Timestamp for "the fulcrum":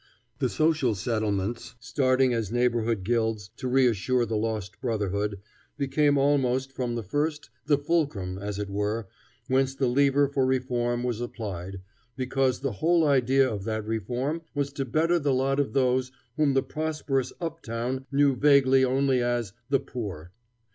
7.67-8.39